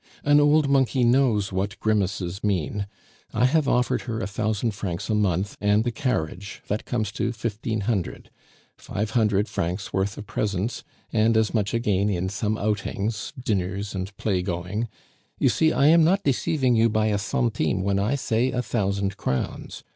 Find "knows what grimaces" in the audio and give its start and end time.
1.03-2.43